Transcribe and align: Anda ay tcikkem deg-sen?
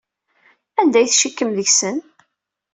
Anda 0.79 0.97
ay 0.99 1.07
tcikkem 1.09 1.49
deg-sen? 1.57 1.97